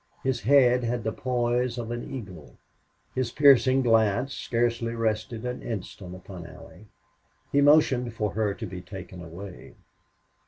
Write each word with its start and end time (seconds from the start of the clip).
His 0.23 0.41
head 0.41 0.83
had 0.83 1.03
the 1.03 1.11
poise 1.11 1.77
of 1.77 1.91
an 1.91 2.11
eagle. 2.11 2.55
His 3.13 3.31
piercing 3.31 3.83
glance 3.83 4.33
scarcely 4.33 4.95
rested 4.95 5.45
an 5.45 5.61
instant 5.61 6.15
upon 6.15 6.47
Allie. 6.47 6.87
He 7.51 7.61
motioned 7.61 8.11
for 8.15 8.31
her 8.31 8.55
to 8.55 8.65
be 8.65 8.81
taken 8.81 9.23
away. 9.23 9.75